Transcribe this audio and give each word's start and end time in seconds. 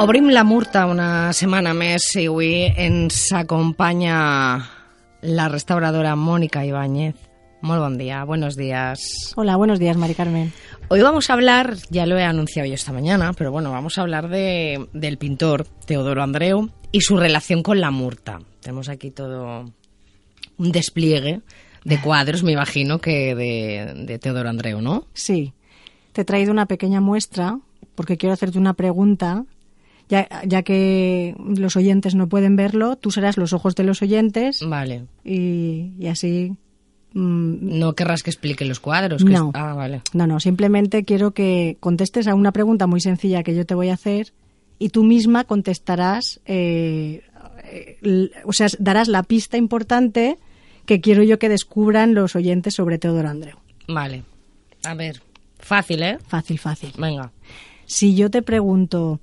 Obrim 0.00 0.28
la 0.30 0.44
Murta 0.46 0.84
una 0.86 1.32
setmana 1.34 1.72
més 1.74 2.04
i 2.14 2.28
avui 2.30 2.68
ens 2.78 3.32
acompanya 3.34 4.18
la 5.26 5.46
restauradora 5.50 6.14
Mónica 6.14 6.62
Ibáñez. 6.64 7.16
Muy 7.62 7.78
buen 7.78 7.98
día, 7.98 8.22
buenos 8.22 8.54
días. 8.54 9.32
Hola, 9.34 9.56
buenos 9.56 9.80
días, 9.80 9.96
Mari 9.96 10.14
Carmen. 10.14 10.52
Hoy 10.86 11.02
vamos 11.02 11.28
a 11.28 11.32
hablar, 11.32 11.74
ya 11.90 12.06
lo 12.06 12.16
he 12.16 12.22
anunciado 12.22 12.68
yo 12.68 12.74
esta 12.74 12.92
mañana, 12.92 13.32
pero 13.32 13.50
bueno, 13.50 13.72
vamos 13.72 13.98
a 13.98 14.02
hablar 14.02 14.28
de, 14.28 14.88
del 14.92 15.18
pintor 15.18 15.66
Teodoro 15.84 16.22
Andreu 16.22 16.70
y 16.92 17.00
su 17.00 17.16
relación 17.16 17.64
con 17.64 17.80
la 17.80 17.90
Murta. 17.90 18.38
Tenemos 18.60 18.88
aquí 18.88 19.10
todo 19.10 19.64
un 20.58 20.72
despliegue 20.72 21.40
de 21.84 22.00
cuadros, 22.00 22.44
me 22.44 22.52
imagino, 22.52 23.00
que 23.00 23.34
de, 23.34 24.04
de 24.06 24.18
Teodoro 24.20 24.48
Andreu, 24.48 24.80
¿no? 24.80 25.08
Sí. 25.12 25.54
Te 26.12 26.20
he 26.20 26.24
traído 26.24 26.52
una 26.52 26.66
pequeña 26.66 27.00
muestra 27.00 27.58
porque 27.96 28.16
quiero 28.16 28.32
hacerte 28.32 28.58
una 28.58 28.74
pregunta 28.74 29.44
ya, 30.08 30.28
ya 30.46 30.62
que 30.62 31.34
los 31.56 31.76
oyentes 31.76 32.14
no 32.14 32.28
pueden 32.28 32.56
verlo, 32.56 32.96
tú 32.96 33.10
serás 33.10 33.36
los 33.36 33.52
ojos 33.52 33.74
de 33.74 33.84
los 33.84 34.02
oyentes. 34.02 34.60
Vale. 34.66 35.04
Y, 35.24 35.92
y 35.98 36.06
así. 36.06 36.52
mm, 37.14 37.78
No 37.78 37.94
querrás 37.94 38.22
que 38.22 38.30
explique 38.30 38.64
los 38.64 38.80
cuadros. 38.80 39.22
que 39.24 39.30
No. 39.30 39.48
es- 39.48 39.54
Ah, 39.54 39.74
vale. 39.74 40.02
no, 40.14 40.26
no, 40.26 40.40
simplemente 40.40 41.04
quiero 41.04 41.32
que 41.32 41.76
contestes 41.80 42.26
a 42.26 42.34
una 42.34 42.52
pregunta 42.52 42.86
muy 42.86 43.00
sencilla 43.00 43.42
que 43.42 43.54
yo 43.54 43.66
te 43.66 43.74
voy 43.74 43.88
a 43.90 43.94
hacer 43.94 44.32
y 44.78 44.90
tú 44.90 45.04
misma 45.04 45.44
contestarás, 45.44 46.40
eh, 46.46 47.22
eh, 47.64 48.30
o 48.44 48.52
sea, 48.52 48.68
darás 48.78 49.08
la 49.08 49.22
pista 49.24 49.56
importante 49.56 50.38
que 50.86 51.00
quiero 51.00 51.22
yo 51.22 51.38
que 51.38 51.48
descubran 51.50 52.14
los 52.14 52.34
oyentes 52.36 52.74
sobre 52.74 52.98
Teodoro 52.98 53.28
Andreu. 53.28 53.56
Vale. 53.88 54.22
A 54.84 54.94
ver. 54.94 55.20
Fácil, 55.58 56.02
¿eh? 56.02 56.18
Fácil, 56.28 56.58
fácil. 56.58 56.92
Venga. 56.96 57.32
Si 57.84 58.14
yo 58.14 58.30
te 58.30 58.42
pregunto, 58.42 59.20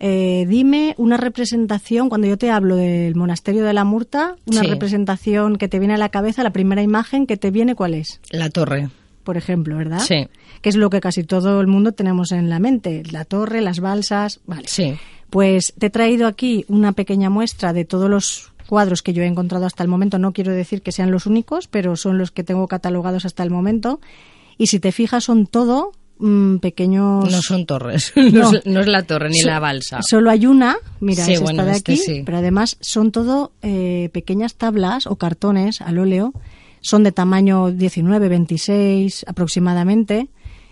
eh, 0.00 0.44
dime 0.48 0.94
una 0.98 1.16
representación, 1.16 2.08
cuando 2.08 2.26
yo 2.26 2.36
te 2.36 2.50
hablo 2.50 2.76
del 2.76 3.14
monasterio 3.14 3.64
de 3.64 3.72
la 3.72 3.84
Murta, 3.84 4.36
una 4.46 4.60
Sí. 4.62 4.66
representación 4.66 5.56
que 5.56 5.68
te 5.68 5.78
viene 5.78 5.94
a 5.94 5.98
la 5.98 6.08
cabeza, 6.08 6.42
la 6.42 6.50
primera 6.50 6.82
imagen 6.82 7.26
que 7.26 7.36
te 7.36 7.50
viene, 7.50 7.74
¿cuál 7.74 7.94
es? 7.94 8.20
La 8.30 8.50
torre. 8.50 8.90
Por 9.22 9.36
ejemplo, 9.36 9.76
¿verdad? 9.78 10.00
Sí. 10.00 10.28
Que 10.60 10.68
es 10.68 10.76
lo 10.76 10.90
que 10.90 11.00
casi 11.00 11.24
todo 11.24 11.60
el 11.60 11.66
mundo 11.66 11.92
tenemos 11.92 12.32
en 12.32 12.50
la 12.50 12.58
mente, 12.58 13.02
la 13.10 13.24
torre, 13.24 13.60
las 13.62 13.80
balsas, 13.80 14.40
vale. 14.46 14.64
Sí. 14.68 14.94
Pues 15.30 15.72
te 15.78 15.86
he 15.86 15.90
traído 15.90 16.26
aquí 16.26 16.64
una 16.68 16.92
pequeña 16.92 17.30
muestra 17.30 17.72
de 17.72 17.84
todos 17.84 18.10
los 18.10 18.52
cuadros 18.68 19.02
que 19.02 19.12
yo 19.14 19.22
he 19.22 19.26
encontrado 19.26 19.64
hasta 19.66 19.82
el 19.82 19.88
momento. 19.88 20.18
No 20.18 20.32
quiero 20.32 20.52
decir 20.52 20.82
que 20.82 20.92
sean 20.92 21.10
los 21.10 21.26
únicos, 21.26 21.68
pero 21.68 21.96
son 21.96 22.18
los 22.18 22.30
que 22.30 22.44
tengo 22.44 22.68
catalogados 22.68 23.24
hasta 23.24 23.42
el 23.42 23.50
momento. 23.50 24.00
Y 24.58 24.66
si 24.68 24.78
te 24.78 24.92
fijas, 24.92 25.24
son 25.24 25.46
todo 25.46 25.92
mm, 26.24 26.58
pequeños... 26.58 27.30
No 27.30 27.42
son 27.42 27.66
torres. 27.66 28.12
No. 28.16 28.50
No, 28.52 28.58
es, 28.58 28.66
no 28.66 28.80
es 28.80 28.86
la 28.86 29.02
torre 29.02 29.28
ni 29.30 29.38
So- 29.40 29.46
la 29.48 29.60
balsa. 29.60 30.00
Solo 30.02 30.30
hay 30.30 30.46
una, 30.46 30.76
mira, 31.00 31.24
Sí, 31.24 31.34
es 31.34 31.40
bueno, 31.40 31.62
esta 31.62 31.70
de 31.72 31.76
este 31.76 31.92
aquí, 31.92 32.00
sí. 32.02 32.22
pero 32.24 32.38
además 32.38 32.76
son 32.80 33.12
todo 33.12 33.52
eh, 33.62 34.10
pequeñas 34.12 34.54
tablas 34.56 35.06
o 35.06 35.16
cartones 35.16 35.80
al 35.80 35.98
óleo, 35.98 36.32
son 36.80 37.02
de 37.02 37.12
tamaño 37.12 37.70
19, 37.70 38.28
26 38.28 39.24
aproximadamente, 39.28 40.28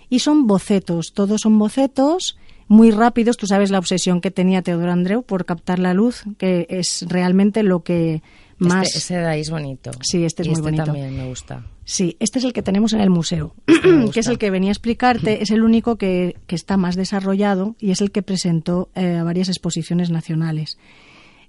y 0.08 0.18
son 0.18 0.46
bocetos, 0.46 1.12
todos 1.14 1.40
son 1.42 1.58
bocetos 1.58 2.36
muy 2.68 2.90
rápidos, 2.90 3.36
tú 3.36 3.46
sabes 3.46 3.70
la 3.70 3.78
obsesión 3.78 4.20
que 4.20 4.30
tenía 4.30 4.62
Teodoro 4.62 4.92
Andreu 4.92 5.22
por 5.22 5.44
captar 5.44 5.78
la 5.78 5.94
luz, 5.94 6.22
que 6.38 6.66
es 6.70 7.04
realmente 7.08 7.62
lo 7.62 7.82
que 7.82 8.22
más... 8.58 8.86
Este, 8.88 8.98
este 8.98 9.14
de 9.18 9.26
ahí 9.26 9.40
es 9.40 9.50
bonito. 9.50 9.90
Sí, 10.02 10.24
este 10.24 10.42
es 10.42 10.48
Y 10.48 10.50
muy 10.50 10.54
este 10.58 10.62
bonito. 10.70 10.84
también 10.84 11.16
me 11.16 11.28
gusta. 11.28 11.64
Sí, 11.92 12.16
este 12.20 12.38
es 12.38 12.46
el 12.46 12.54
que 12.54 12.62
tenemos 12.62 12.94
en 12.94 13.00
el 13.02 13.10
museo, 13.10 13.54
me 13.84 14.08
que 14.14 14.20
es 14.20 14.26
el 14.26 14.38
que 14.38 14.50
venía 14.50 14.70
a 14.70 14.72
explicarte, 14.72 15.42
es 15.42 15.50
el 15.50 15.62
único 15.62 15.96
que, 15.96 16.36
que 16.46 16.54
está 16.54 16.78
más 16.78 16.96
desarrollado 16.96 17.76
y 17.78 17.90
es 17.90 18.00
el 18.00 18.10
que 18.10 18.22
presentó 18.22 18.88
eh, 18.94 19.16
a 19.16 19.24
varias 19.24 19.48
exposiciones 19.50 20.08
nacionales. 20.08 20.78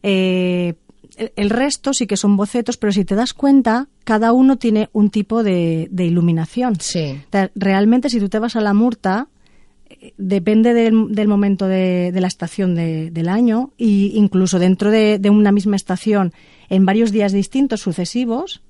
Eh, 0.01 0.73
el, 1.17 1.31
el 1.37 1.49
resto 1.49 1.93
sí 1.93 2.07
que 2.07 2.17
son 2.17 2.35
bocetos, 2.35 2.75
pero 2.75 2.91
si 2.91 3.05
te 3.05 3.15
das 3.15 3.33
cuenta, 3.33 3.87
cada 4.03 4.33
uno 4.33 4.57
tiene 4.57 4.89
un 4.91 5.09
tipo 5.11 5.43
de, 5.43 5.87
de 5.91 6.05
iluminación. 6.05 6.75
Sí. 6.79 7.11
O 7.11 7.31
sea, 7.31 7.49
Realmente, 7.55 8.09
si 8.09 8.19
tú 8.19 8.27
te 8.27 8.39
vas 8.39 8.55
a 8.57 8.61
la 8.61 8.73
Murta, 8.73 9.27
eh, 9.89 10.13
depende 10.17 10.73
del, 10.73 11.13
del 11.15 11.27
momento 11.29 11.67
de, 11.67 12.11
de 12.11 12.19
la 12.21 12.27
estación 12.27 12.75
de- 12.75 13.11
del 13.11 13.29
año 13.29 13.71
e 13.77 14.11
incluso 14.13 14.59
dentro 14.59 14.91
de, 14.91 15.19
de 15.19 15.29
una 15.29 15.53
misma 15.53 15.77
estación, 15.77 16.33
en 16.69 16.85
varios 16.85 17.11
días 17.13 17.31
distintos 17.31 17.79
sucesivos, 17.79 18.61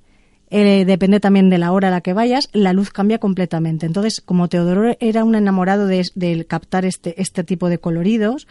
eh, 0.55 0.85
depende 0.85 1.19
también 1.19 1.49
de 1.49 1.57
la 1.57 1.71
hora 1.71 1.87
a 1.87 1.91
la 1.91 2.01
que 2.01 2.13
vayas, 2.13 2.47
la 2.53 2.73
luz 2.73 2.91
cambia 2.91 3.17
completamente. 3.17 3.87
Entonces, 3.87 4.21
como 4.21 4.49
Teodoro 4.49 4.95
era 4.99 5.23
un 5.23 5.33
enamorado 5.33 5.87
de, 5.87 6.45
captar 6.47 6.85
este, 6.85 7.19
este 7.19 7.43
tipo 7.43 7.69
de 7.69 7.79
coloridos, 7.79 8.47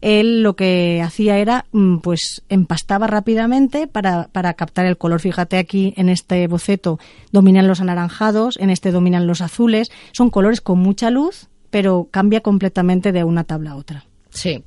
él 0.00 0.42
lo 0.42 0.56
que 0.56 1.02
hacía 1.04 1.36
era, 1.36 1.66
mm, 1.72 1.98
pues, 1.98 2.42
empastaba 2.48 3.06
rápidamente 3.06 3.86
para, 3.86 4.28
para 4.28 4.54
captar 4.54 4.86
el 4.86 4.96
color. 4.96 5.20
Fíjate 5.20 5.58
aquí 5.58 5.92
en 5.98 6.08
este 6.08 6.46
boceto 6.46 6.98
dominan 7.32 7.68
los 7.68 7.82
anaranjados, 7.82 8.56
en 8.58 8.70
este 8.70 8.90
dominan 8.90 9.26
los 9.26 9.42
azules. 9.42 9.90
Son 10.12 10.30
colores 10.30 10.62
con 10.62 10.78
mucha 10.78 11.10
luz, 11.10 11.48
pero 11.68 12.08
cambia 12.10 12.40
completamente 12.40 13.12
de 13.12 13.24
una 13.24 13.44
tabla 13.44 13.72
a 13.72 13.76
otra. 13.76 14.06
Sí. 14.30 14.64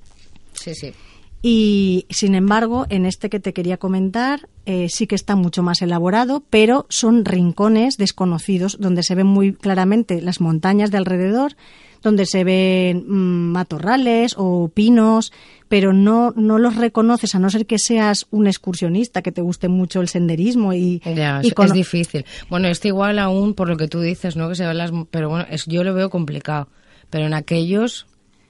Sí, 0.54 0.76
sí. 0.76 0.94
Y 1.42 2.06
sin 2.10 2.36
embargo, 2.36 2.86
en 2.90 3.06
este 3.06 3.30
que 3.30 3.40
te 3.40 3.54
quería 3.54 3.78
comentar, 3.78 4.50
eh, 4.66 4.88
sí 4.90 5.08
que 5.08 5.16
está 5.16 5.36
mucho 5.36 5.64
más 5.64 5.82
elaborado, 5.82 6.44
pero 6.50 6.86
son 6.90 7.24
rincones 7.24 7.98
desconocidos 7.98 8.78
donde 8.80 9.04
se 9.04 9.16
ven 9.16 9.28
muy 9.28 9.54
claramente 9.54 10.22
las 10.22 10.42
montañas 10.42 10.92
de 10.92 10.98
alrededor, 10.98 11.56
donde 12.02 12.26
se 12.26 12.44
ven 12.44 13.06
mm, 13.08 13.52
matorrales 13.52 14.36
o 14.38 14.70
pinos, 14.74 15.32
pero 15.70 15.94
no, 15.94 16.34
no 16.36 16.58
los 16.58 16.76
reconoces 16.76 17.36
a 17.36 17.40
no 17.40 17.50
ser 17.50 17.66
que 17.66 17.80
seas 17.80 18.28
un 18.32 18.48
excursionista, 18.48 19.22
que 19.22 19.32
te 19.32 19.42
guste 19.42 19.70
mucho 19.70 20.02
el 20.02 20.10
senderismo 20.10 20.74
y, 20.74 21.02
Ya, 21.06 21.42
y 21.42 21.48
es, 21.48 21.74
difícil. 21.74 22.26
Bueno, 22.50 22.68
este 22.68 22.90
igual 22.90 23.18
aún 23.18 23.54
por 23.54 23.70
lo 23.70 23.78
que 23.78 23.88
tú 23.88 24.02
dices, 24.02 24.36
¿no? 24.36 24.50
Que 24.50 24.56
se 24.56 24.66
ven 24.66 24.78
las... 24.78 24.92
Pero 25.10 25.30
bueno, 25.30 25.46
es, 25.50 25.66
yo 25.68 25.84
lo 25.84 25.94
veo 25.94 26.10
complicado. 26.10 26.68
Pero 27.10 27.26
en 27.26 27.34
aquellos, 27.34 28.08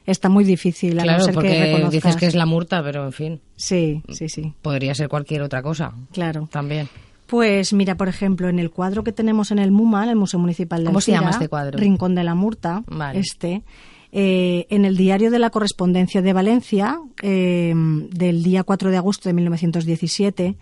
está 0.10 0.30
muy 0.30 0.44
difícil 0.44 1.00
a 1.00 1.04
claro, 1.04 1.20
no 1.20 1.26
ser 1.26 1.34
que 1.34 1.36
porque 1.36 1.60
reconozcas. 1.64 1.92
dices 1.92 2.16
que 2.16 2.26
es 2.26 2.36
la 2.36 2.46
murta, 2.46 2.84
pero 2.84 3.06
en 3.06 3.12
fin, 3.14 3.42
Sí, 3.56 4.02
sí, 4.10 4.30
sí, 4.30 4.54
podría 4.62 4.94
ser 4.96 5.10
cualquier 5.10 5.42
otra 5.42 5.62
cosa 5.62 5.94
claro. 6.12 6.48
también. 6.52 6.88
Pues 7.28 7.74
mira, 7.74 7.96
por 7.96 8.08
ejemplo, 8.10 8.50
en 8.50 8.58
el 8.58 8.72
cuadro 8.72 9.04
que 9.04 9.12
tenemos 9.12 9.52
en 9.52 9.60
el 9.60 9.70
MUMA, 9.72 10.04
en 10.06 10.10
el 10.10 10.16
Museo 10.16 10.40
Municipal 10.40 10.80
de 10.82 10.86
¿Cómo 10.88 11.00
se 11.00 11.12
llama 11.12 11.30
este 11.30 11.48
cuadro? 11.48 11.78
Rincón 11.78 12.16
de 12.16 12.24
la 12.24 12.34
Murta, 12.34 12.84
Vale. 12.88 13.20
este, 13.20 13.62
eh, 14.12 14.66
en 14.72 14.84
el 14.86 14.98
diario 14.98 15.30
de 15.30 15.38
la 15.38 15.52
correspondencia 15.52 16.24
de 16.24 16.34
Valencia, 16.34 17.00
eh, 17.22 17.74
del 17.76 18.42
día 18.42 18.64
4 18.64 18.90
de 18.90 18.98
agosto 18.98 19.30
de 19.30 19.34
1917, 19.34 20.56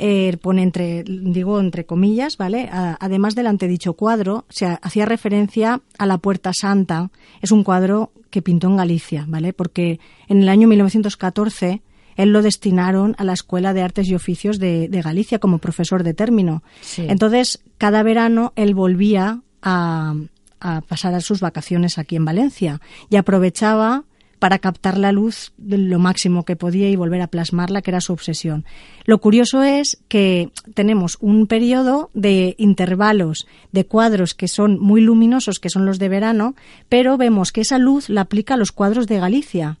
eh, 0.00 0.36
pone 0.40 0.62
entre, 0.62 1.04
digo 1.04 1.60
entre 1.60 1.84
comillas, 1.86 2.36
¿vale? 2.38 2.68
A- 2.72 2.96
además 3.00 3.34
del 3.34 3.46
antedicho 3.46 3.92
cuadro, 3.92 4.46
se 4.48 4.66
ha- 4.66 4.80
hacía 4.82 5.04
referencia 5.06 5.80
a 5.98 6.06
la 6.06 6.18
Puerta 6.18 6.52
Santa. 6.58 7.10
Es 7.42 7.52
un 7.52 7.62
cuadro 7.62 8.10
que 8.30 8.42
pintó 8.42 8.68
en 8.68 8.76
Galicia, 8.76 9.24
¿vale? 9.28 9.52
Porque 9.52 10.00
en 10.28 10.42
el 10.42 10.48
año 10.48 10.66
1914 10.68 11.82
él 12.16 12.32
lo 12.32 12.42
destinaron 12.42 13.14
a 13.18 13.24
la 13.24 13.32
Escuela 13.32 13.72
de 13.74 13.82
Artes 13.82 14.08
y 14.08 14.14
Oficios 14.14 14.58
de, 14.58 14.88
de 14.88 15.02
Galicia 15.02 15.38
como 15.38 15.58
profesor 15.58 16.02
de 16.02 16.14
término. 16.14 16.62
Sí. 16.80 17.04
Entonces, 17.08 17.60
cada 17.78 18.02
verano 18.02 18.52
él 18.56 18.74
volvía 18.74 19.40
a, 19.62 20.14
a 20.60 20.80
pasar 20.82 21.20
sus 21.22 21.40
vacaciones 21.40 21.98
aquí 21.98 22.16
en 22.16 22.24
Valencia 22.24 22.80
y 23.08 23.16
aprovechaba 23.16 24.04
para 24.40 24.58
captar 24.58 24.98
la 24.98 25.12
luz 25.12 25.52
lo 25.58 25.98
máximo 26.00 26.44
que 26.44 26.56
podía 26.56 26.88
y 26.88 26.96
volver 26.96 27.20
a 27.20 27.28
plasmarla, 27.28 27.82
que 27.82 27.92
era 27.92 28.00
su 28.00 28.12
obsesión. 28.12 28.64
Lo 29.04 29.18
curioso 29.18 29.62
es 29.62 30.02
que 30.08 30.50
tenemos 30.74 31.18
un 31.20 31.46
periodo 31.46 32.10
de 32.14 32.56
intervalos 32.58 33.46
de 33.70 33.86
cuadros 33.86 34.34
que 34.34 34.48
son 34.48 34.80
muy 34.80 35.02
luminosos, 35.02 35.60
que 35.60 35.70
son 35.70 35.86
los 35.86 35.98
de 35.98 36.08
verano, 36.08 36.56
pero 36.88 37.16
vemos 37.16 37.52
que 37.52 37.60
esa 37.60 37.78
luz 37.78 38.08
la 38.08 38.22
aplica 38.22 38.54
a 38.54 38.56
los 38.56 38.72
cuadros 38.72 39.06
de 39.06 39.20
Galicia. 39.20 39.78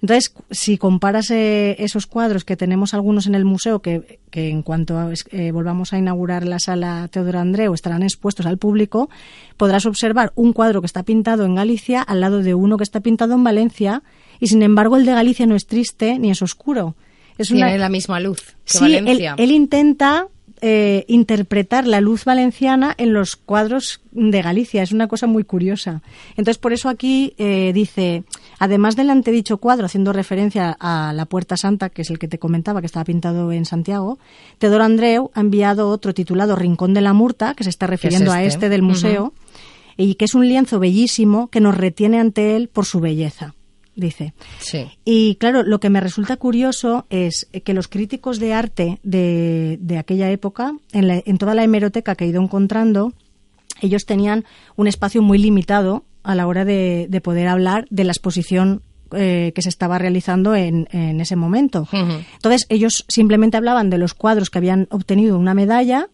Entonces, 0.00 0.32
si 0.50 0.78
comparas 0.78 1.30
eh, 1.30 1.74
esos 1.80 2.06
cuadros 2.06 2.44
que 2.44 2.56
tenemos 2.56 2.94
algunos 2.94 3.26
en 3.26 3.34
el 3.34 3.44
museo, 3.44 3.80
que, 3.80 4.20
en 4.32 4.62
cuanto 4.62 4.96
eh, 5.32 5.50
volvamos 5.50 5.92
a 5.92 5.98
inaugurar 5.98 6.46
la 6.46 6.60
sala 6.60 7.08
Teodoro 7.10 7.40
Andreu 7.40 7.74
estarán 7.74 8.04
expuestos 8.04 8.46
al 8.46 8.58
público, 8.58 9.10
podrás 9.56 9.86
observar 9.86 10.32
un 10.36 10.52
cuadro 10.52 10.80
que 10.80 10.86
está 10.86 11.02
pintado 11.02 11.44
en 11.44 11.56
Galicia 11.56 12.02
al 12.02 12.20
lado 12.20 12.42
de 12.42 12.54
uno 12.54 12.76
que 12.76 12.84
está 12.84 13.00
pintado 13.00 13.34
en 13.34 13.42
Valencia, 13.42 14.02
y 14.38 14.46
sin 14.46 14.62
embargo 14.62 14.96
el 14.96 15.04
de 15.04 15.12
Galicia 15.12 15.46
no 15.46 15.56
es 15.56 15.66
triste 15.66 16.18
ni 16.18 16.30
es 16.30 16.42
oscuro. 16.42 16.94
Es 17.36 17.48
Tiene 17.48 17.78
la 17.78 17.88
misma 17.88 18.20
luz 18.20 18.56
que 18.64 18.78
sí, 18.78 18.80
Valencia. 18.80 19.34
él 19.38 19.52
intenta 19.52 20.26
eh, 20.60 21.04
interpretar 21.08 21.86
la 21.86 22.00
luz 22.00 22.24
valenciana 22.24 22.94
en 22.98 23.12
los 23.12 23.36
cuadros 23.36 24.00
de 24.12 24.42
Galicia. 24.42 24.82
Es 24.82 24.92
una 24.92 25.08
cosa 25.08 25.26
muy 25.26 25.44
curiosa. 25.44 26.02
Entonces, 26.30 26.58
por 26.58 26.72
eso 26.72 26.88
aquí 26.88 27.34
eh, 27.38 27.72
dice, 27.74 28.24
además 28.58 28.96
del 28.96 29.10
antedicho 29.10 29.58
cuadro, 29.58 29.86
haciendo 29.86 30.12
referencia 30.12 30.76
a 30.80 31.12
la 31.12 31.26
Puerta 31.26 31.56
Santa, 31.56 31.90
que 31.90 32.02
es 32.02 32.10
el 32.10 32.18
que 32.18 32.28
te 32.28 32.38
comentaba, 32.38 32.80
que 32.80 32.86
estaba 32.86 33.04
pintado 33.04 33.52
en 33.52 33.64
Santiago, 33.64 34.18
Teodoro 34.58 34.84
Andreu 34.84 35.30
ha 35.34 35.40
enviado 35.40 35.88
otro 35.88 36.14
titulado 36.14 36.56
Rincón 36.56 36.94
de 36.94 37.00
la 37.00 37.12
Murta, 37.12 37.54
que 37.54 37.64
se 37.64 37.70
está 37.70 37.86
refiriendo 37.86 38.32
a 38.32 38.42
este? 38.42 38.54
este 38.54 38.68
del 38.68 38.82
museo, 38.82 39.32
y 39.96 40.14
que 40.14 40.24
es 40.24 40.34
un 40.34 40.48
lienzo 40.48 40.78
bellísimo 40.78 41.48
que 41.48 41.60
nos 41.60 41.76
retiene 41.76 42.18
ante 42.18 42.56
él 42.56 42.68
por 42.68 42.86
su 42.86 43.00
belleza 43.00 43.54
dice. 43.98 44.32
Sí. 44.60 44.86
Y 45.04 45.34
claro, 45.36 45.62
lo 45.62 45.80
que 45.80 45.90
me 45.90 46.00
resulta 46.00 46.36
curioso 46.36 47.06
es 47.10 47.48
que 47.64 47.74
los 47.74 47.88
críticos 47.88 48.38
de 48.38 48.54
arte 48.54 49.00
de, 49.02 49.78
de 49.80 49.98
aquella 49.98 50.30
época, 50.30 50.72
en, 50.92 51.22
en, 51.24 51.38
toda 51.38 51.54
la 51.54 51.64
hemeroteca 51.64 52.14
que 52.14 52.24
he 52.24 52.28
ido 52.28 52.42
encontrando, 52.42 53.12
ellos 53.80 54.06
tenían 54.06 54.44
un 54.76 54.86
espacio 54.86 55.20
muy 55.22 55.38
limitado 55.38 56.04
a 56.22 56.34
la 56.34 56.46
hora 56.46 56.64
de, 56.64 57.06
de 57.08 57.20
poder 57.20 57.48
hablar 57.48 57.86
de 57.90 58.04
la 58.04 58.12
exposición 58.12 58.82
eh, 59.12 59.52
que 59.54 59.62
se 59.62 59.70
estaba 59.70 59.98
realizando 59.98 60.54
en, 60.54 60.86
en 60.92 61.20
ese 61.20 61.34
momento. 61.34 61.88
Entonces, 61.92 62.66
ellos 62.68 63.06
simplemente 63.08 63.56
hablaban 63.56 63.90
de 63.90 63.98
los 63.98 64.14
cuadros 64.14 64.50
que 64.50 64.58
habían 64.58 64.86
obtenido 64.90 65.38
una 65.38 65.54
medalla 65.54 66.08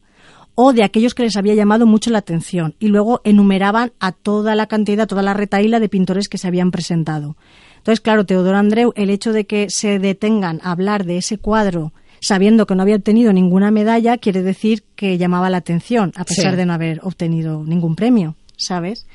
o 0.55 0.73
de 0.73 0.85
aquellos 0.85 1.15
que 1.15 1.25
les 1.25 1.37
había 1.37 1.55
llamado 1.55 1.87
mucho 1.87 2.11
la 2.11 2.19
atención 2.19 2.77
y 2.79 2.89
luego 2.89 3.21
enumeraban 3.25 3.93
a 3.99 4.13
toda 4.13 4.55
la 4.55 4.67
cantidad, 4.67 5.09
toda 5.09 5.23
la 5.23 5.35
retaíla 5.35 5.81
de 5.81 5.89
pintores 5.89 6.29
que 6.29 6.39
se 6.39 6.47
habían 6.47 6.71
presentado. 6.71 7.37
Entonces, 7.85 8.01
claro, 8.01 8.25
Teodoro 8.25 8.57
Andreu, 8.57 8.95
el 8.97 9.11
hecho 9.11 9.35
de 9.35 9.45
que 9.45 9.69
se 9.69 9.99
detengan 9.99 10.59
a 10.63 10.71
hablar 10.71 11.05
de 11.05 11.19
ese 11.19 11.37
cuadro 11.37 11.93
sabiendo 12.23 12.67
que 12.67 12.75
no 12.75 12.81
había 12.81 12.97
obtenido 12.97 13.35
ninguna 13.35 13.71
medalla, 13.71 14.17
quiere 14.17 14.43
decir 14.43 14.85
que 14.97 15.19
llamaba 15.19 15.51
la 15.51 15.59
atención, 15.59 16.11
a 16.17 16.25
pesar 16.25 16.57
de 16.57 16.65
no 16.65 16.73
haber 16.73 17.01
obtenido 17.03 17.63
ningún 17.63 17.95
premio, 17.95 18.37
¿sabes? 18.57 19.07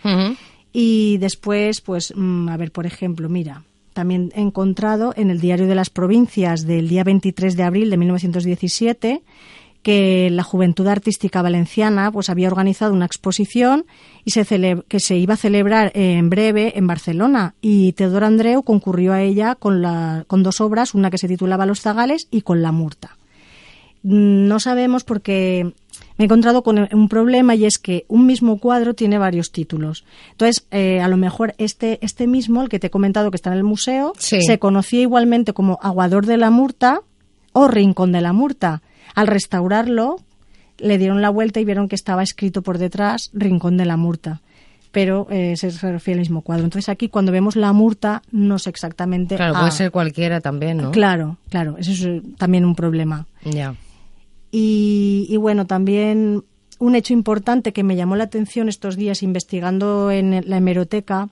Y 0.71 1.17
después, 1.17 1.81
pues, 1.81 2.13
mm, 2.15 2.49
a 2.49 2.57
ver, 2.57 2.71
por 2.71 2.85
ejemplo, 2.85 3.27
mira, 3.27 3.63
también 3.93 4.31
he 4.35 4.41
encontrado 4.41 5.13
en 5.15 5.31
el 5.31 5.39
Diario 5.39 5.65
de 5.65 5.73
las 5.73 5.89
Provincias 5.89 6.67
del 6.67 6.87
día 6.87 7.03
23 7.03 7.57
de 7.57 7.63
abril 7.63 7.89
de 7.89 7.97
1917 7.97 9.23
que 9.81 10.29
la 10.31 10.43
Juventud 10.43 10.87
Artística 10.87 11.41
Valenciana 11.41 12.11
pues 12.11 12.29
había 12.29 12.47
organizado 12.47 12.93
una 12.93 13.05
exposición 13.05 13.85
y 14.25 14.31
se 14.31 14.45
que 14.87 14.99
se 14.99 15.17
iba 15.17 15.35
a 15.35 15.37
celebrar 15.37 15.91
en 15.95 16.29
breve 16.29 16.77
en 16.77 16.87
Barcelona 16.87 17.55
y 17.61 17.93
Teodoro 17.93 18.25
Andreu 18.25 18.63
concurrió 18.63 19.13
a 19.13 19.21
ella 19.21 19.55
con, 19.55 19.81
la, 19.81 20.25
con 20.27 20.43
dos 20.43 20.59
obras, 20.59 20.93
una 20.93 21.09
que 21.09 21.17
se 21.17 21.27
titulaba 21.27 21.65
Los 21.65 21.81
Zagales 21.81 22.27
y 22.29 22.41
con 22.41 22.61
La 22.61 22.71
Murta. 22.71 23.17
No 24.03 24.59
sabemos 24.59 25.03
porque 25.03 25.73
me 26.17 26.23
he 26.23 26.25
encontrado 26.25 26.63
con 26.63 26.87
un 26.91 27.09
problema 27.09 27.55
y 27.55 27.65
es 27.65 27.77
que 27.77 28.05
un 28.07 28.25
mismo 28.25 28.59
cuadro 28.59 28.93
tiene 28.93 29.17
varios 29.17 29.51
títulos. 29.51 30.05
Entonces, 30.31 30.65
eh, 30.71 31.01
a 31.01 31.07
lo 31.07 31.17
mejor 31.17 31.53
este, 31.57 31.99
este 32.01 32.27
mismo, 32.27 32.61
el 32.61 32.69
que 32.69 32.79
te 32.79 32.87
he 32.87 32.89
comentado 32.89 33.31
que 33.31 33.37
está 33.37 33.51
en 33.51 33.57
el 33.57 33.63
museo, 33.63 34.13
se 34.17 34.59
conocía 34.59 35.01
igualmente 35.01 35.53
como 35.53 35.79
Aguador 35.81 36.25
de 36.25 36.37
la 36.37 36.49
Murta 36.49 37.01
o 37.53 37.67
Rincón 37.67 38.11
de 38.11 38.21
la 38.21 38.33
Murta 38.33 38.81
al 39.15 39.27
restaurarlo, 39.27 40.17
le 40.77 40.97
dieron 40.97 41.21
la 41.21 41.29
vuelta 41.29 41.59
y 41.59 41.65
vieron 41.65 41.87
que 41.87 41.95
estaba 41.95 42.23
escrito 42.23 42.61
por 42.61 42.77
detrás 42.77 43.29
Rincón 43.33 43.77
de 43.77 43.85
la 43.85 43.97
Murta. 43.97 44.41
Pero 44.91 45.27
eh, 45.29 45.55
se 45.55 45.69
refiere 45.69 46.17
al 46.17 46.21
mismo 46.21 46.41
cuadro. 46.41 46.63
Entonces 46.63 46.89
aquí 46.89 47.09
cuando 47.09 47.31
vemos 47.31 47.55
la 47.55 47.71
murta 47.73 48.23
no 48.31 48.57
sé 48.57 48.71
exactamente. 48.71 49.35
Claro, 49.35 49.53
puede 49.59 49.71
ser 49.71 49.91
cualquiera 49.91 50.41
también, 50.41 50.77
¿no? 50.77 50.89
Claro, 50.89 51.37
claro. 51.49 51.75
Eso 51.77 51.91
es 51.91 52.01
eh, 52.03 52.23
también 52.39 52.65
un 52.65 52.73
problema. 52.73 53.27
Ya. 53.43 53.75
Y, 54.51 55.37
bueno, 55.37 55.67
también 55.67 56.43
un 56.79 56.95
hecho 56.95 57.13
importante 57.13 57.71
que 57.71 57.83
me 57.83 57.95
llamó 57.95 58.15
la 58.15 58.23
atención 58.23 58.67
estos 58.67 58.95
días 58.95 59.21
investigando 59.21 60.09
en 60.09 60.43
la 60.49 60.57
hemeroteca 60.57 61.29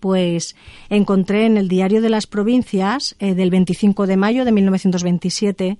pues 0.00 0.56
encontré 0.90 1.46
en 1.46 1.56
el 1.56 1.68
Diario 1.68 2.02
de 2.02 2.10
las 2.10 2.26
Provincias 2.26 3.16
eh, 3.18 3.34
del 3.34 3.50
25 3.50 4.06
de 4.06 4.16
mayo 4.16 4.44
de 4.44 4.52
1927 4.52 5.78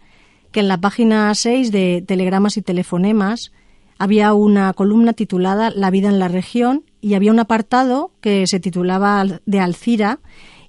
que 0.56 0.61
en 0.61 0.69
la 0.69 0.81
página 0.81 1.35
6 1.35 1.70
de 1.70 2.03
Telegramas 2.06 2.56
y 2.56 2.62
Telefonemas 2.62 3.53
había 3.99 4.32
una 4.32 4.73
columna 4.73 5.12
titulada 5.12 5.69
La 5.69 5.91
vida 5.91 6.08
en 6.08 6.19
la 6.19 6.29
región 6.29 6.85
y 7.03 7.12
había 7.12 7.31
un 7.31 7.38
apartado 7.38 8.11
que 8.23 8.47
se 8.47 8.58
titulaba 8.58 9.23
de 9.44 9.61
Alcira 9.61 10.19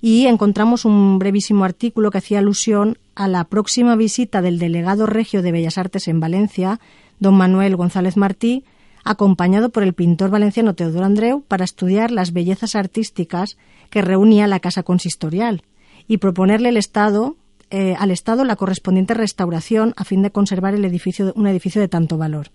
y 0.02 0.26
encontramos 0.26 0.84
un 0.84 1.20
brevísimo 1.20 1.64
artículo 1.64 2.12
que 2.12 2.18
hacía 2.18 2.40
alusión 2.40 2.98
a 3.16 3.30
la 3.30 3.46
próxima 3.46 3.96
visita 3.96 4.42
del 4.42 4.60
delegado 4.60 5.06
regio 5.06 5.42
de 5.42 5.54
Bellas 5.54 5.78
Artes 5.78 6.10
en 6.10 6.20
Valencia, 6.20 6.82
don 7.22 7.36
Manuel 7.36 7.78
González 7.78 8.18
Martí, 8.18 8.66
acompañado 9.06 9.70
por 9.70 9.84
el 9.84 9.94
pintor 9.94 10.32
valenciano 10.32 10.76
Teodoro 10.76 11.06
Andreu 11.06 11.44
para 11.48 11.64
estudiar 11.64 12.12
las 12.12 12.34
bellezas 12.34 12.76
artísticas 12.76 13.58
que 13.90 14.02
reunía 14.02 14.48
la 14.48 14.60
Casa 14.60 14.84
Consistorial 14.84 15.64
y 16.10 16.18
proponerle 16.18 16.68
el 16.68 16.76
Estado 16.76 17.38
eh, 17.70 17.96
al 17.98 18.12
Estado 18.12 18.44
la 18.46 18.56
correspondiente 18.56 19.14
restauración 19.14 19.94
a 19.98 20.04
fin 20.04 20.22
de 20.22 20.32
conservar 20.32 20.74
el 20.74 20.86
edificio, 20.86 21.34
un 21.36 21.48
edificio 21.48 21.82
de 21.82 21.88
tanto 21.88 22.18
valor. 22.18 22.48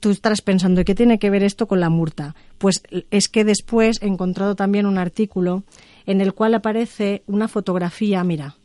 Tú 0.00 0.10
estarás 0.10 0.40
pensando, 0.40 0.84
¿qué 0.84 0.94
tiene 0.94 1.18
que 1.18 1.30
ver 1.30 1.42
esto 1.42 1.66
con 1.66 1.80
la 1.80 1.90
murta? 1.90 2.34
Pues 2.58 2.82
es 3.10 3.28
que 3.28 3.44
después 3.44 4.00
he 4.00 4.06
encontrado 4.06 4.56
también 4.56 4.86
un 4.86 4.96
artículo 4.98 5.62
en 6.06 6.20
el 6.20 6.32
cual 6.32 6.54
aparece 6.54 7.22
una 7.26 7.48
fotografía, 7.48 8.24
mira, 8.24 8.56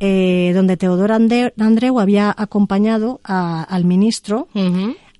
eh, 0.00 0.52
donde 0.54 0.76
Teodoro 0.76 1.14
Andreu 1.14 1.98
había 1.98 2.32
acompañado 2.36 3.20
al 3.24 3.84
ministro 3.84 4.46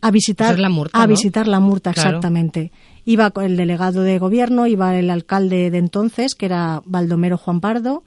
a 0.00 0.10
visitar 0.12 0.58
la 0.58 0.68
murta, 0.68 1.02
a 1.02 1.06
visitar 1.06 1.48
la 1.48 1.58
murta 1.58 1.90
exactamente. 1.90 2.70
Iba 3.04 3.32
el 3.42 3.56
delegado 3.56 4.02
de 4.02 4.18
gobierno, 4.18 4.66
iba 4.66 4.96
el 4.96 5.10
alcalde 5.10 5.70
de 5.70 5.78
entonces, 5.78 6.34
que 6.34 6.46
era 6.46 6.82
Baldomero 6.84 7.38
Juan 7.38 7.60
Pardo, 7.60 8.04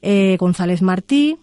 eh, 0.00 0.36
González 0.38 0.80
Martí, 0.80 1.36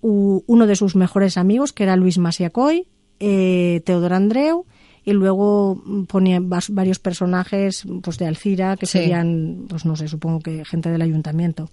uno 0.00 0.66
de 0.66 0.76
sus 0.76 0.96
mejores 0.96 1.36
amigos, 1.36 1.72
que 1.72 1.82
era 1.82 1.96
Luis 1.96 2.18
Masiacoy, 2.18 2.86
eh, 3.20 3.82
Teodoro 3.84 4.14
Andreu, 4.14 4.66
y 5.04 5.12
luego 5.12 5.82
ponía 6.06 6.38
varios 6.40 6.98
personajes 6.98 7.84
pues, 8.02 8.18
de 8.18 8.26
Alcira, 8.26 8.76
que 8.76 8.86
serían, 8.86 9.64
pues 9.68 9.84
no 9.86 9.96
sé, 9.96 10.06
supongo 10.06 10.40
que 10.40 10.64
gente 10.64 10.90
del 10.90 11.02
ayuntamiento. 11.02 11.70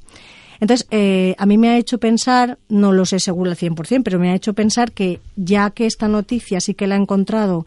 Entonces, 0.60 0.88
eh, 0.91 1.36
a 1.38 1.46
mí 1.46 1.58
me 1.58 1.70
ha 1.70 1.77
hecho 1.77 1.98
pensar, 1.98 2.58
no 2.70 2.94
lo 2.94 3.05
sé 3.05 3.20
seguro 3.20 3.51
al 3.51 3.58
100%, 3.58 4.03
pero 4.03 4.20
me 4.20 4.29
ha 4.29 4.36
hecho 4.36 4.53
pensar 4.53 4.94
que 4.94 5.20
ya 5.36 5.70
que 5.72 5.86
esta 5.86 6.08
noticia 6.08 6.62
sí 6.62 6.74
que 6.74 6.88
la 6.88 6.96
he 6.96 7.00
encontrado 7.00 7.65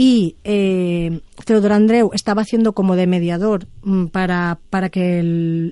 y 0.00 0.36
eh, 0.44 1.18
Teodoro 1.44 1.74
Andreu 1.74 2.10
estaba 2.14 2.42
haciendo 2.42 2.72
como 2.72 2.94
de 2.94 3.08
mediador 3.08 3.66
mm, 3.82 4.06
para, 4.06 4.60
para 4.70 4.90
que 4.90 5.22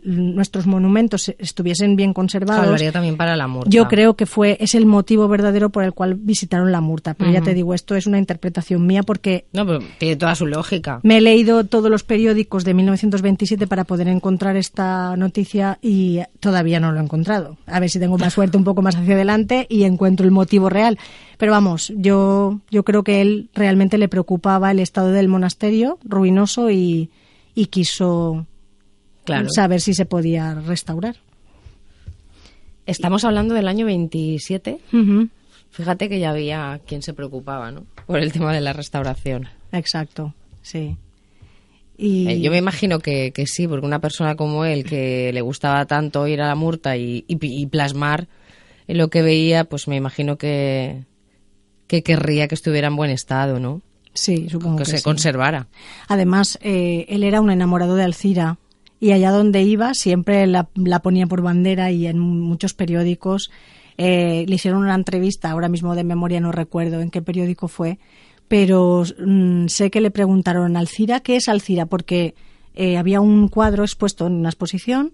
nuestros 0.03 0.67
monumentos 0.67 1.33
estuviesen 1.39 1.95
bien 1.95 2.13
conservados. 2.13 2.83
también 2.93 3.17
para 3.17 3.37
la 3.37 3.47
Murta. 3.47 3.71
Yo 3.71 3.87
creo 3.87 4.15
que 4.15 4.27
fue 4.27 4.57
es 4.59 4.75
el 4.75 4.85
motivo 4.85 5.29
verdadero 5.29 5.71
por 5.71 5.85
el 5.85 5.93
cual 5.93 6.15
visitaron 6.15 6.73
la 6.73 6.81
Murta. 6.81 7.15
Pero 7.15 7.31
ya 7.31 7.41
te 7.41 7.55
digo, 7.55 7.73
esto 7.73 7.95
es 7.95 8.09
una 8.09 8.19
interpretación 8.19 8.85
mía 8.85 9.05
porque... 9.05 9.45
No, 9.53 9.65
pero 9.65 9.79
tiene 9.99 10.17
toda 10.17 10.35
su 10.35 10.47
lógica. 10.47 10.99
Me 11.05 11.19
he 11.19 11.21
leído 11.21 11.63
todos 11.63 11.89
los 11.89 12.03
periódicos 12.03 12.65
de 12.65 12.75
1927 12.75 13.69
para 13.69 13.85
poder 13.85 14.09
encontrar 14.09 14.57
esta 14.57 15.17
noticia 15.17 15.79
y 15.81 16.19
todavía 16.41 16.81
no 16.81 16.91
lo 16.91 16.99
he 16.99 17.03
encontrado. 17.05 17.59
A 17.67 17.79
ver 17.79 17.91
si 17.91 18.01
tengo 18.01 18.19
más 18.19 18.33
suerte 18.33 18.57
un 18.57 18.65
poco 18.65 18.83
más 18.83 18.97
hacia 18.97 19.15
adelante 19.15 19.67
y 19.69 19.85
encuentro 19.85 20.27
el 20.27 20.33
motivo 20.33 20.69
real. 20.69 20.99
Pero 21.39 21.53
vamos, 21.53 21.93
yo, 21.97 22.61
yo 22.71 22.83
creo 22.85 23.03
que 23.05 23.21
él 23.21 23.51
realmente 23.55 23.99
le 23.99 24.09
preocupaba 24.09 24.71
el 24.71 24.79
estado 24.81 25.11
del 25.13 25.29
monasterio, 25.29 25.99
ruinoso, 26.05 26.71
y, 26.71 27.11
quiso 27.71 28.47
saber 29.51 29.81
si 29.81 29.93
se 29.95 30.07
podía 30.07 30.55
restaurar. 30.55 31.17
Estamos 32.87 33.25
hablando 33.25 33.55
del 33.55 33.69
año 33.69 33.87
27. 33.87 34.79
Fíjate 35.71 36.09
que 36.09 36.21
ya 36.21 36.31
había 36.31 36.81
quien 36.87 37.03
se 37.03 37.13
preocupaba, 37.13 37.71
¿no? 37.71 37.85
Por 38.07 38.19
el 38.21 38.33
tema 38.33 38.55
de 38.55 38.61
la 38.61 38.73
restauración. 38.73 39.49
Exacto, 39.73 40.33
sí. 40.63 40.97
Y 41.99 42.29
Eh, 42.29 42.41
Yo 42.41 42.51
me 42.51 42.59
imagino 42.59 43.01
que, 43.01 43.33
que 43.33 43.47
sí, 43.47 43.67
porque 43.67 43.85
una 43.87 43.99
persona 44.01 44.37
como 44.37 44.65
él, 44.65 44.85
que 44.85 45.33
le 45.35 45.41
gustaba 45.41 45.85
tanto 45.87 46.27
ir 46.29 46.41
a 46.41 46.47
la 46.47 46.55
murta 46.55 46.97
y, 46.97 47.25
y- 47.27 47.37
y 47.41 47.67
plasmar 47.67 48.29
lo 48.87 49.09
que 49.09 49.23
veía, 49.23 49.65
pues 49.65 49.89
me 49.89 49.97
imagino 49.97 50.37
que, 50.39 51.03
que 51.87 52.03
querría 52.03 52.49
que 52.49 52.55
estuviera 52.55 52.89
en 52.89 52.97
buen 52.97 53.11
estado, 53.11 53.61
¿no? 53.61 53.83
sí, 54.15 54.49
supongo 54.49 54.79
Que, 54.79 54.85
que, 54.85 54.91
se 54.93 54.99
sí. 54.99 55.05
conservara. 55.05 55.69
Además, 56.09 56.59
eh, 56.63 57.05
él 57.09 57.23
era 57.23 57.41
un 57.41 57.51
enamorado 57.51 57.97
de 57.97 58.03
Alcira 58.03 58.59
y 58.99 59.13
allá 59.13 59.31
donde 59.31 59.63
iba 59.63 59.93
siempre 59.95 60.47
la, 60.47 60.69
la 60.75 61.01
ponía 61.01 61.27
por 61.27 61.43
bandera 61.43 61.91
y 61.91 62.07
en 62.07 62.19
muchos 62.19 62.73
periódicos 62.73 63.51
eh, 63.99 64.45
le 64.49 64.55
hicieron 64.55 64.83
una 64.83 64.95
entrevista, 64.95 65.51
ahora 65.51 65.69
mismo 65.69 65.95
de 65.95 66.05
memoria 66.05 66.41
no 66.41 66.53
recuerdo 66.53 67.01
en 67.01 67.11
qué 67.11 67.23
periódico 67.23 67.69
fue, 67.69 67.99
pero 68.49 69.05
mm, 69.19 69.67
sé 69.69 69.91
que 69.91 70.01
le 70.01 70.11
preguntaron 70.11 70.77
Alcira, 70.77 71.21
¿qué 71.21 71.37
es 71.37 71.49
Alcira? 71.49 71.87
Porque 71.87 72.35
eh, 72.75 72.97
había 72.97 73.21
un 73.21 73.49
cuadro 73.49 73.85
expuesto 73.85 74.27
en 74.27 74.35
una 74.35 74.49
exposición 74.49 75.13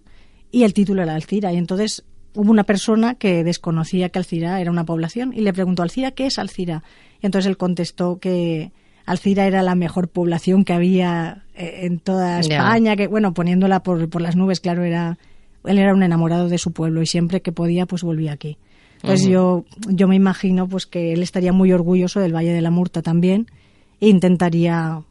y 0.50 0.64
el 0.64 0.74
título 0.74 1.02
era 1.02 1.14
Alcira 1.14 1.52
y 1.52 1.56
entonces 1.56 2.04
hubo 2.34 2.50
una 2.50 2.64
persona 2.64 3.14
que 3.14 3.44
desconocía 3.44 4.08
que 4.08 4.18
Alcira 4.18 4.60
era 4.60 4.70
una 4.70 4.84
población 4.84 5.32
y 5.34 5.40
le 5.42 5.52
preguntó 5.52 5.82
Alcira, 5.82 6.12
¿qué 6.12 6.26
es 6.26 6.38
Alcira? 6.38 6.82
Y 7.20 7.26
entonces 7.26 7.48
él 7.48 7.56
contestó 7.56 8.18
que 8.18 8.72
Alcira 9.06 9.46
era 9.46 9.62
la 9.62 9.74
mejor 9.74 10.08
población 10.08 10.64
que 10.64 10.72
había 10.72 11.44
eh, 11.54 11.80
en 11.82 11.98
toda. 11.98 12.40
España, 12.40 12.96
que 12.96 13.06
bueno, 13.06 13.34
poniéndola 13.34 13.82
por, 13.82 14.08
por 14.08 14.22
las 14.22 14.36
nubes, 14.36 14.60
claro, 14.60 14.84
era 14.84 15.18
él 15.64 15.78
era 15.78 15.94
un 15.94 16.02
enamorado 16.02 16.48
de 16.48 16.58
su 16.58 16.72
pueblo 16.72 17.02
y 17.02 17.06
siempre 17.06 17.40
que 17.40 17.52
podía 17.52 17.86
pues 17.86 18.02
volvía 18.02 18.32
aquí. 18.32 18.58
Entonces 19.02 19.26
yo 19.26 19.64
yo 19.88 20.06
me 20.06 20.14
imagino 20.14 20.68
pues 20.68 20.86
que 20.86 21.12
él 21.12 21.22
estaría 21.22 21.52
muy 21.52 21.72
orgulloso 21.72 22.20
del 22.20 22.34
Valle 22.34 22.52
de 22.52 22.60
la 22.60 22.70
Murta 22.70 23.02
también 23.02 23.48
e 24.00 24.08
intentaría 24.08 25.02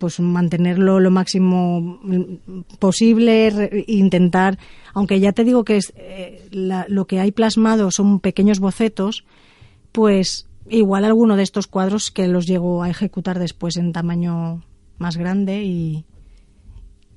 pues 0.00 0.18
mantenerlo 0.18 0.98
lo 0.98 1.10
máximo 1.10 2.00
mm, 2.02 2.62
posible, 2.78 3.50
re- 3.50 3.84
intentar, 3.86 4.58
aunque 4.94 5.20
ya 5.20 5.32
te 5.32 5.44
digo 5.44 5.62
que 5.62 5.76
es, 5.76 5.92
eh, 5.94 6.48
la- 6.50 6.86
lo 6.88 7.06
que 7.06 7.20
hay 7.20 7.32
plasmado 7.32 7.90
son 7.90 8.18
pequeños 8.18 8.60
bocetos, 8.60 9.24
pues 9.92 10.46
igual 10.70 11.04
alguno 11.04 11.36
de 11.36 11.42
estos 11.42 11.66
cuadros 11.66 12.10
que 12.10 12.28
los 12.28 12.46
llego 12.46 12.82
a 12.82 12.88
ejecutar 12.88 13.38
después 13.38 13.76
en 13.76 13.92
tamaño 13.92 14.62
más 14.98 15.18
grande 15.18 15.64
y, 15.64 16.04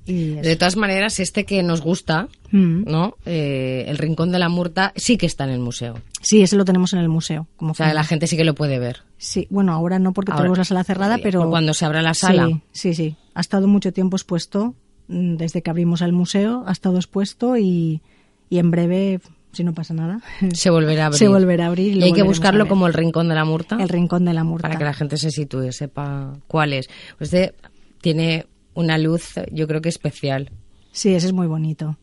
y. 0.06 0.34
De 0.34 0.56
todas 0.56 0.76
maneras, 0.76 1.20
este 1.20 1.44
que 1.44 1.62
nos 1.62 1.80
gusta, 1.80 2.28
Mm. 2.52 2.84
¿no? 2.90 3.16
Eh, 3.26 3.84
el 3.88 3.98
Rincón 3.98 4.30
de 4.30 4.38
la 4.38 4.48
Murta 4.48 4.92
sí 4.94 5.16
que 5.16 5.26
está 5.26 5.44
en 5.44 5.50
el 5.50 5.58
museo. 5.58 5.94
Sí, 6.22 6.42
ese 6.42 6.56
lo 6.56 6.64
tenemos 6.64 6.92
en 6.92 7.00
el 7.00 7.08
museo. 7.08 7.48
Como 7.56 7.72
O 7.72 7.74
sea, 7.74 7.92
la 7.92 8.04
gente 8.04 8.26
sí 8.28 8.36
que 8.36 8.44
lo 8.44 8.54
puede 8.54 8.78
ver. 8.78 9.02
Sí, 9.18 9.46
bueno, 9.50 9.72
ahora 9.72 9.98
no 9.98 10.12
porque 10.12 10.30
Ahora- 10.32 10.42
tenemos 10.42 10.58
la 10.58 10.64
sala 10.64 10.84
cerrada, 10.84 11.16
eh, 11.16 11.20
pero 11.22 11.48
cuando 11.50 11.74
se 11.74 11.84
abra 11.84 12.00
la 12.02 12.14
sala. 12.14 12.46
Sí, 12.46 12.60
sí, 12.72 12.94
sí. 12.94 13.16
Ha 13.34 13.40
estado 13.40 13.66
mucho 13.66 13.92
tiempo 13.92 14.16
expuesto 14.16 14.74
mm, 15.08 15.34
desde 15.36 15.62
que 15.62 15.70
abrimos 15.70 16.00
el 16.00 16.12
museo, 16.12 16.62
ha 16.66 16.72
estado 16.72 16.96
expuesto 16.96 17.56
y, 17.56 18.00
y 18.48 18.58
en 18.58 18.70
breve, 18.70 19.20
si 19.52 19.64
no 19.64 19.74
pasa 19.74 19.92
nada, 19.94 20.20
Se 20.54 20.70
volverá 20.70 21.04
a 21.04 21.06
abrir. 21.08 21.18
se 21.18 21.28
volverá 21.28 21.64
a 21.64 21.68
abrir. 21.68 21.96
Y 21.96 22.02
hay 22.04 22.12
que 22.12 22.22
buscarlo 22.22 22.68
como 22.68 22.86
el 22.86 22.94
Rincón 22.94 23.28
de 23.28 23.34
la 23.34 23.44
Murta. 23.44 23.76
el 23.80 23.88
rincón 23.88 24.24
de 24.24 24.32
la 24.34 24.44
murta. 24.44 24.68
para 24.68 24.78
que 24.78 24.84
la 24.84 24.94
gente 24.94 25.16
se 25.16 25.30
sitúe, 25.32 25.72
sepa 25.72 26.34
cuál 26.46 26.72
es. 26.72 26.88
Pues 27.18 27.32
este 27.34 27.54
tiene 28.00 28.46
una 28.74 28.98
luz, 28.98 29.34
yo 29.52 29.66
creo 29.66 29.80
que 29.80 29.88
especial. 29.88 30.50
Sí, 30.92 31.14
ese 31.14 31.26
es 31.28 31.32
muy 31.32 31.46
bonito. 31.46 31.96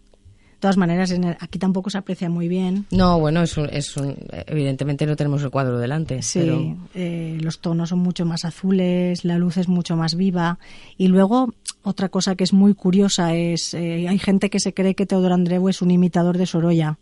De 0.54 0.58
todas 0.62 0.78
maneras, 0.78 1.10
en 1.12 1.24
el- 1.24 1.38
aquí 1.40 1.58
tampoco 1.58 1.90
se 1.90 1.98
aprecia 1.98 2.30
muy 2.30 2.48
bien. 2.48 2.86
No, 2.92 3.20
bueno, 3.20 3.42
es 3.42 3.58
un, 3.58 3.68
es 3.72 3.98
un- 3.98 4.16
evidentemente 4.46 5.08
no 5.08 5.16
tenemos 5.16 5.42
el 5.42 5.50
cuadro 5.50 5.80
delante. 5.80 6.22
Sí, 6.22 6.40
pero- 6.40 6.78
eh, 6.94 7.38
los 7.42 7.60
tonos 7.60 7.90
son 7.90 8.00
mucho 8.00 8.26
más 8.26 8.46
azules, 8.46 9.26
la 9.26 9.38
luz 9.40 9.58
es 9.58 9.68
mucho 9.68 9.96
más 9.96 10.14
viva. 10.16 10.60
Y 10.98 11.08
luego, 11.08 11.54
otra 11.82 12.10
cosa 12.10 12.36
que 12.36 12.44
es 12.44 12.54
muy 12.54 12.76
curiosa 12.76 13.34
es, 13.34 13.74
eh, 13.74 14.08
hay 14.08 14.20
gente 14.20 14.52
que 14.52 14.60
se 14.60 14.72
cree 14.74 14.94
que 14.94 15.08
Teodoro 15.08 15.34
Andreu 15.34 15.68
es 15.68 15.82
un 15.82 15.90
imitador 15.90 16.38
de 16.38 16.46
Sorolla. 16.46 17.00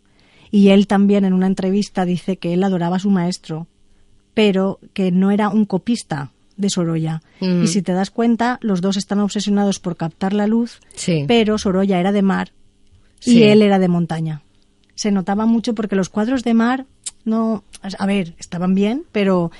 Y 0.50 0.68
él 0.70 0.86
también 0.86 1.26
en 1.26 1.34
una 1.34 1.46
entrevista 1.46 2.06
dice 2.06 2.38
que 2.38 2.54
él 2.54 2.64
adoraba 2.64 2.96
a 2.96 3.00
su 3.00 3.10
maestro, 3.10 3.66
pero 4.32 4.78
que 4.94 5.12
no 5.12 5.30
era 5.30 5.50
un 5.50 5.66
copista 5.66 6.32
de 6.60 6.70
Sorolla. 6.70 7.22
Mm. 7.40 7.64
Y 7.64 7.66
si 7.68 7.82
te 7.82 7.92
das 7.92 8.10
cuenta, 8.10 8.58
los 8.62 8.80
dos 8.80 8.96
están 8.96 9.20
obsesionados 9.20 9.78
por 9.78 9.96
captar 9.96 10.32
la 10.32 10.46
luz, 10.46 10.80
Sí. 10.94 11.24
pero 11.26 11.58
Sorolla 11.58 11.98
era 12.00 12.12
de 12.12 12.22
mar 12.22 12.52
y 13.24 13.32
Sí. 13.32 13.42
él 13.42 13.62
era 13.62 13.78
de 13.78 13.88
montaña. 13.88 14.42
Se 14.94 15.10
notaba 15.10 15.46
mucho 15.46 15.74
porque 15.74 15.96
los 15.96 16.08
cuadros 16.10 16.44
de 16.44 16.54
mar 16.54 16.86
no, 17.24 17.64
a 17.98 18.06
ver, 18.06 18.34
estaban 18.38 18.74
bien, 18.74 19.04
pero 19.12 19.50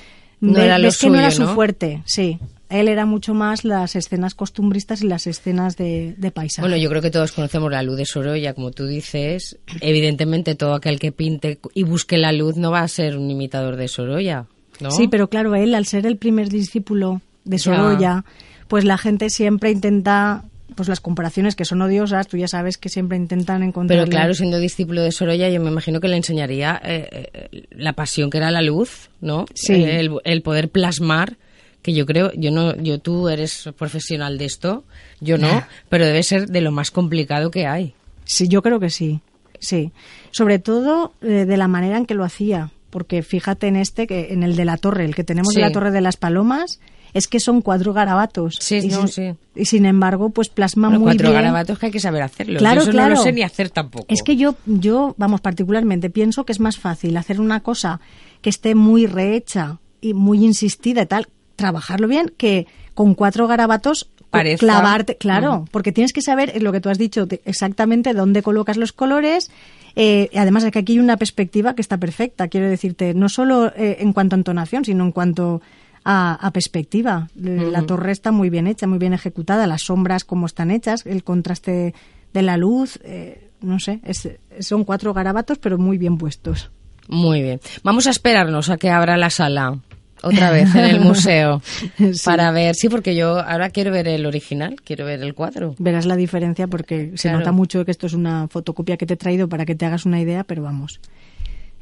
No 0.40 0.58
era 0.58 0.78
ves 0.78 0.98
que 0.98 1.10
no 1.10 1.18
era 1.18 1.30
su 1.30 1.42
¿no? 1.42 1.54
fuerte, 1.54 2.02
sí. 2.06 2.38
Él 2.70 2.86
era 2.86 3.04
mucho 3.04 3.34
más 3.34 3.64
las 3.64 3.96
escenas 3.96 4.34
costumbristas 4.36 5.02
y 5.02 5.08
las 5.08 5.26
escenas 5.26 5.76
de, 5.76 6.14
de 6.16 6.30
paisaje. 6.30 6.62
Bueno, 6.62 6.76
yo 6.76 6.88
creo 6.88 7.02
que 7.02 7.10
todos 7.10 7.32
conocemos 7.32 7.68
la 7.72 7.82
luz 7.82 7.96
de 7.96 8.06
Sorolla, 8.06 8.54
como 8.54 8.70
tú 8.70 8.86
dices. 8.86 9.58
Evidentemente, 9.80 10.54
todo 10.54 10.74
aquel 10.74 11.00
que 11.00 11.10
pinte 11.10 11.58
y 11.74 11.82
busque 11.82 12.16
la 12.16 12.30
luz 12.32 12.56
no 12.56 12.70
va 12.70 12.80
a 12.82 12.88
ser 12.88 13.16
un 13.18 13.28
imitador 13.28 13.74
de 13.76 13.88
Sorolla, 13.88 14.46
¿no? 14.82 14.90
Sí, 14.90 15.08
pero 15.08 15.28
claro, 15.28 15.54
él, 15.54 15.74
al 15.74 15.86
ser 15.86 16.06
el 16.06 16.16
primer 16.16 16.48
discípulo 16.48 17.20
de 17.44 17.58
Ya. 17.58 17.62
Sorolla, 17.64 18.24
pues 18.68 18.84
la 18.84 18.98
gente 18.98 19.30
siempre 19.30 19.70
intenta, 19.70 20.44
pues 20.76 20.88
las 20.88 21.00
comparaciones 21.00 21.56
que 21.56 21.64
son 21.64 21.82
odiosas, 21.82 22.28
tú 22.28 22.36
ya 22.36 22.48
sabes 22.48 22.78
que 22.78 22.88
siempre 22.88 23.16
intentan 23.16 23.62
encontrar. 23.62 23.98
Pero 23.98 24.10
claro, 24.10 24.34
siendo 24.34 24.58
discípulo 24.58 25.02
de 25.02 25.10
Sorolla, 25.12 25.48
yo 25.48 25.60
me 25.60 25.70
imagino 25.70 26.00
que 26.00 26.08
le 26.08 26.16
enseñaría 26.16 26.80
eh, 26.84 27.28
eh, 27.32 27.62
la 27.70 27.94
pasión 27.94 28.30
que 28.30 28.38
era 28.38 28.50
la 28.50 28.62
luz, 28.62 29.10
¿no? 29.20 29.46
Sí. 29.54 29.72
Eh, 29.74 30.00
el, 30.00 30.12
el 30.24 30.42
poder 30.42 30.68
plasmar, 30.70 31.36
que 31.82 31.94
yo 31.94 32.06
creo, 32.06 32.30
yo 32.34 32.50
no, 32.50 32.76
yo 32.76 32.98
tú 32.98 33.28
eres 33.28 33.68
profesional 33.76 34.38
de 34.38 34.44
esto, 34.44 34.84
yo 35.20 35.38
no, 35.38 35.64
pero 35.88 36.06
debe 36.06 36.22
ser 36.22 36.46
de 36.46 36.60
lo 36.60 36.70
más 36.70 36.90
complicado 36.90 37.50
que 37.50 37.66
hay. 37.66 37.94
Sí, 38.24 38.46
yo 38.48 38.62
creo 38.62 38.78
que 38.78 38.90
sí, 38.90 39.20
sí. 39.58 39.90
Sobre 40.30 40.58
todo 40.58 41.14
de 41.20 41.56
la 41.56 41.66
manera 41.66 41.96
en 41.96 42.06
que 42.06 42.14
lo 42.14 42.22
hacía, 42.22 42.70
porque 42.90 43.22
fíjate 43.22 43.68
en 43.68 43.76
este, 43.76 44.06
que 44.06 44.32
en 44.32 44.42
el 44.42 44.56
de 44.56 44.64
la 44.64 44.76
torre, 44.76 45.04
el 45.04 45.14
que 45.14 45.24
tenemos 45.24 45.54
de 45.54 45.60
Sí. 45.60 45.66
la 45.66 45.72
torre 45.72 45.90
de 45.90 46.00
las 46.00 46.16
palomas, 46.16 46.80
es 47.12 47.26
que 47.26 47.40
son 47.40 47.60
cuatro 47.60 47.92
garabatos. 47.92 48.56
Sí, 48.60 48.76
y, 48.84 48.88
no, 48.88 49.06
sin, 49.08 49.34
sí. 49.34 49.38
y 49.56 49.64
sin 49.64 49.84
embargo, 49.86 50.30
pues 50.30 50.48
plasma 50.48 50.88
Bueno, 50.88 51.00
muy 51.00 51.06
cuatro 51.08 51.30
bien. 51.30 51.42
garabatos 51.42 51.78
que 51.78 51.86
hay 51.86 51.92
que 51.92 51.98
saber 52.00 52.22
hacerlo. 52.22 52.58
Claro, 52.58 52.76
yo 52.76 52.82
eso 52.82 52.90
claro. 52.92 53.10
no 53.10 53.16
lo 53.16 53.22
sé 53.22 53.32
ni 53.32 53.42
hacer 53.42 53.70
tampoco. 53.70 54.06
Es 54.08 54.22
que 54.22 54.36
yo, 54.36 54.54
yo, 54.66 55.14
vamos, 55.18 55.40
particularmente 55.40 56.10
pienso 56.10 56.44
que 56.44 56.52
es 56.52 56.60
más 56.60 56.78
fácil 56.78 57.16
hacer 57.16 57.40
una 57.40 57.60
cosa 57.60 58.00
que 58.42 58.50
esté 58.50 58.74
muy 58.76 59.06
rehecha 59.06 59.78
y 60.00 60.14
muy 60.14 60.44
insistida 60.44 61.02
y 61.02 61.06
tal, 61.06 61.26
trabajarlo 61.56 62.06
bien, 62.08 62.32
que 62.36 62.66
con 62.94 63.14
cuatro 63.14 63.46
garabatos 63.48 64.08
Parezca- 64.30 64.58
clavarte, 64.66 65.16
claro, 65.16 65.64
porque 65.70 65.92
tienes 65.92 66.12
que 66.12 66.22
saber 66.22 66.52
eh, 66.54 66.60
lo 66.60 66.70
que 66.72 66.80
tú 66.80 66.88
has 66.88 66.98
dicho, 66.98 67.26
de- 67.26 67.40
exactamente 67.44 68.14
dónde 68.14 68.42
colocas 68.42 68.76
los 68.76 68.92
colores. 68.92 69.50
eh, 69.96 70.30
además 70.36 70.62
es 70.64 70.70
que 70.70 70.78
aquí 70.78 70.92
hay 70.92 70.98
una 71.00 71.16
perspectiva 71.16 71.74
que 71.74 71.82
está 71.82 71.98
perfecta, 71.98 72.46
quiero 72.48 72.68
decirte, 72.68 73.12
no 73.12 73.28
solo 73.28 73.72
eh, 73.76 73.96
en 74.00 74.12
cuanto 74.12 74.36
a 74.36 74.38
entonación, 74.38 74.84
sino 74.84 75.04
en 75.04 75.10
cuanto 75.12 75.60
a, 76.04 76.34
a 76.46 76.50
perspectiva. 76.52 77.28
La 77.34 77.82
torre 77.82 78.12
está 78.12 78.30
muy 78.30 78.50
bien 78.50 78.66
hecha, 78.68 78.86
muy 78.86 78.98
bien 78.98 79.12
ejecutada, 79.14 79.66
las 79.66 79.82
sombras 79.82 80.24
como 80.24 80.46
están 80.46 80.70
hechas, 80.70 81.04
el 81.06 81.24
contraste 81.24 81.92
de 82.32 82.42
la 82.42 82.56
luz, 82.56 83.00
eh, 83.02 83.48
no 83.60 83.80
sé, 83.80 83.98
es- 84.04 84.28
son 84.60 84.84
cuatro 84.84 85.12
garabatos 85.12 85.58
pero 85.58 85.76
muy 85.76 85.98
bien 85.98 86.16
puestos. 86.18 86.70
Muy 87.08 87.42
bien. 87.42 87.60
Vamos 87.82 88.06
a 88.06 88.10
esperarnos 88.10 88.70
a 88.70 88.76
que 88.76 88.88
abra 88.90 89.16
la 89.16 89.30
sala 89.30 89.80
otra 90.22 90.50
vez 90.50 90.74
en 90.74 90.84
el 90.84 91.00
museo 91.04 91.62
Sí. 91.64 92.12
para 92.24 92.50
ver. 92.50 92.74
Sí, 92.74 92.88
porque 92.88 93.14
yo 93.14 93.38
ahora 93.40 93.70
quiero 93.70 93.90
ver 93.92 94.08
el 94.08 94.26
original, 94.26 94.76
quiero 94.84 95.04
ver 95.06 95.22
el 95.22 95.34
cuadro. 95.34 95.74
Verás 95.78 96.06
la 96.06 96.16
diferencia 96.16 96.66
porque 96.66 97.12
se 97.16 97.28
Claro. 97.28 97.38
nota 97.38 97.52
mucho 97.52 97.84
que 97.84 97.90
esto 97.90 98.06
es 98.06 98.12
una 98.14 98.48
fotocopia 98.48 98.96
que 98.96 99.06
te 99.06 99.14
he 99.14 99.16
traído 99.16 99.48
para 99.48 99.64
que 99.66 99.74
te 99.74 99.86
hagas 99.86 100.04
una 100.06 100.20
idea, 100.20 100.44
pero 100.44 100.62
vamos, 100.62 101.00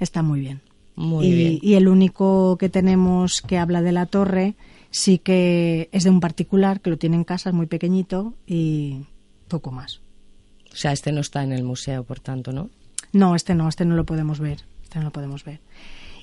está 0.01 0.23
muy 0.23 0.41
bien. 0.41 0.61
Muy 0.97 1.27
y, 1.27 1.33
bien. 1.35 1.59
y 1.63 1.75
el 1.75 1.87
único 1.89 2.57
que 2.59 2.69
tenemos 2.69 3.41
que 3.43 3.57
habla 3.59 3.83
de 3.83 3.93
la 3.93 4.07
torre 4.07 4.55
sí 4.91 5.19
que 5.19 5.89
es 5.93 6.05
de 6.05 6.11
un 6.11 6.19
particular 6.21 6.81
que 6.81 6.91
lo 6.91 6.97
tiene 6.97 7.17
en 7.17 7.25
casa, 7.25 7.51
es 7.51 7.55
muy 7.55 7.67
pequeñito 7.67 8.35
y 8.47 9.03
poco 9.47 9.71
más. 9.71 10.01
O 10.73 10.77
sea, 10.77 10.93
este 10.93 11.13
no 11.13 11.21
está 11.21 11.43
en 11.45 11.53
el 11.53 11.63
museo, 11.63 12.05
por 12.05 12.21
tanto, 12.21 12.53
¿no? 12.53 12.69
No, 13.13 13.35
este 13.37 13.55
no, 13.55 13.69
este 13.69 13.85
no 13.85 13.95
lo 13.97 14.05
podemos 14.05 14.41
ver. 14.41 14.59
Este 14.83 14.99
no 14.99 15.05
lo 15.07 15.13
podemos 15.13 15.45
ver. 15.45 15.61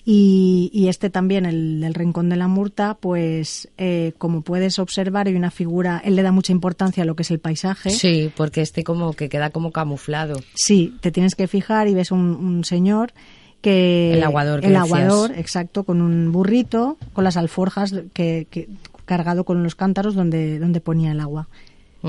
Y, 0.07 0.69
y 0.71 0.88
este 0.89 1.09
también, 1.09 1.45
el 1.47 1.81
del 1.81 1.95
Rincón 1.95 2.29
de 2.29 2.35
la 2.35 2.47
Murta, 2.47 2.93
pues 3.00 3.69
eh, 3.79 4.13
como 4.19 4.41
puedes 4.41 4.77
observar, 4.77 5.27
hay 5.27 5.33
una 5.35 5.50
figura, 5.50 6.00
él 6.05 6.15
le 6.15 6.21
da 6.21 6.31
mucha 6.31 6.51
importancia 6.51 7.01
a 7.01 7.05
lo 7.07 7.15
que 7.15 7.24
es 7.24 7.31
el 7.31 7.39
paisaje. 7.39 7.89
Sí, 7.89 8.31
porque 8.38 8.62
este 8.62 8.83
como 8.83 9.13
que 9.13 9.29
queda 9.29 9.50
como 9.50 9.71
camuflado. 9.71 10.39
Sí, 10.53 10.93
te 11.01 11.12
tienes 11.12 11.33
que 11.33 11.47
fijar 11.47 11.88
y 11.88 11.95
ves 11.95 12.12
un, 12.12 12.19
un 12.35 12.63
señor 12.63 13.13
que... 13.62 14.13
El 14.13 14.24
aguador 14.24 14.59
que 14.62 14.67
El 14.67 14.74
decías. 14.74 14.85
aguador, 14.91 15.31
exacto, 15.31 15.83
con 15.85 16.01
un 16.03 16.31
burrito, 16.31 16.97
con 17.13 17.24
las 17.24 17.35
alforjas 17.35 17.95
que, 18.13 18.45
que- 18.51 18.69
cargado 19.05 19.43
con 19.43 19.63
los 19.63 19.74
cántaros 19.74 20.13
donde, 20.13 20.59
donde 20.59 20.81
ponía 20.81 21.12
el 21.12 21.19
agua. 21.19 21.47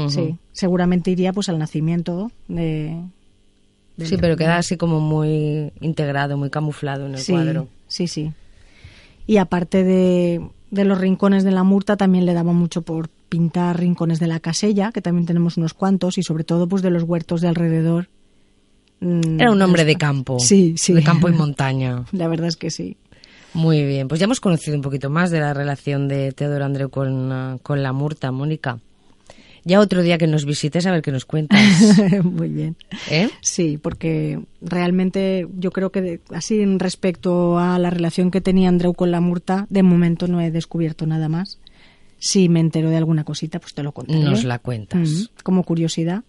Sí, 0.09 0.37
seguramente 0.53 1.11
iría 1.11 1.33
pues 1.33 1.49
al 1.49 1.59
nacimiento 1.59 2.31
de... 2.49 3.01
Sí, 3.99 4.17
pero 4.19 4.37
queda 4.37 4.59
así 4.59 4.77
como 4.77 5.01
muy 5.01 5.73
integrado, 5.81 6.37
muy 6.37 6.51
camuflado 6.51 7.07
en 7.07 7.15
el 7.15 7.21
sí, 7.21 7.33
cuadro. 7.33 7.69
Sí, 7.89 8.09
sí. 8.09 8.33
Y 9.27 9.39
aparte 9.39 9.85
de, 9.85 10.41
de 10.71 10.85
los 10.85 10.99
rincones 10.99 11.45
de 11.45 11.51
la 11.51 11.63
murta, 11.63 11.97
también 11.97 12.27
le 12.27 12.35
daba 12.35 12.53
mucho 12.53 12.83
por, 12.83 13.09
pintar 13.29 13.79
rincones 13.79 14.21
de 14.21 14.27
la 14.27 14.41
casella, 14.41 14.93
que 14.93 15.03
también 15.03 15.27
tenemos 15.27 15.57
unos 15.57 15.75
cuantos, 15.75 16.19
y 16.19 16.23
sobre 16.23 16.45
todo 16.45 16.69
pues 16.69 16.83
de 16.83 16.91
los 16.91 17.03
huertos 17.03 17.41
de 17.41 17.49
alrededor. 17.49 18.09
Mm, 19.01 19.41
Era 19.41 19.51
un 19.51 19.61
hombre 19.63 19.85
de 19.85 19.97
campo. 19.97 20.39
Sí, 20.41 20.75
sí. 20.77 20.93
De 20.93 21.03
campo 21.03 21.29
y 21.29 21.33
montaña. 21.33 22.05
La 22.13 22.29
verdad 22.29 22.49
es 22.49 22.57
que 22.57 22.71
sí. 22.71 22.97
Muy 23.55 23.85
bien, 23.87 24.07
pues 24.07 24.21
ya 24.21 24.25
hemos 24.25 24.41
conocido 24.41 24.77
un 24.77 24.83
poquito 24.83 25.09
más 25.09 25.31
de 25.31 25.41
la 25.41 25.55
relación 25.55 26.09
de 26.09 26.33
Teodoro 26.33 26.65
Andreu 26.65 26.91
con, 26.91 27.59
con 27.63 27.83
la 27.83 27.93
Murta, 27.93 28.31
Mónica. 28.31 28.81
Ya 29.67 29.81
otro 29.81 30.03
día 30.03 30.17
que 30.17 30.29
nos 30.29 30.45
visites 30.45 30.87
a 30.87 30.93
ver 30.93 31.03
qué 31.03 31.11
nos 31.11 31.25
cuentas. 31.25 31.61
Muy 32.25 32.49
bien. 32.51 32.77
¿Eh? 33.11 33.29
Sí, 33.41 33.79
porque 33.83 34.41
realmente 34.61 35.49
yo 35.59 35.73
creo 35.73 35.91
que 35.91 36.21
así 36.31 36.61
en 36.61 36.79
respecto 36.79 37.59
a 37.59 37.77
la 37.81 37.91
relación 37.91 38.31
que 38.31 38.41
tenía 38.41 38.69
Andreu 38.69 38.95
con 38.95 39.11
la 39.11 39.21
Murta, 39.21 39.67
de 39.69 39.83
momento 39.83 40.29
no 40.29 40.41
he 40.41 40.53
descubierto 40.53 41.05
nada 41.05 41.29
más. 41.29 41.59
Si 42.21 42.49
me 42.49 42.61
entero 42.61 42.91
de 42.91 42.97
alguna 42.97 43.25
cosita, 43.25 43.59
pues 43.59 43.75
te 43.75 43.83
lo 43.83 43.91
contaré. 43.91 44.21
Nos 44.21 44.45
la 44.45 44.61
cuentas. 44.61 45.09
Mm, 45.09 45.43
como 45.43 45.65
curiosidad. 45.65 46.23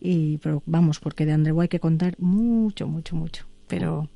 Y, 0.00 0.38
pero 0.38 0.62
vamos, 0.64 1.00
porque 1.00 1.26
de 1.26 1.32
Andreu 1.32 1.60
hay 1.60 1.68
que 1.68 1.80
contar 1.80 2.14
mucho, 2.20 2.86
mucho, 2.86 3.16
mucho. 3.16 3.46
Pero 3.66 4.08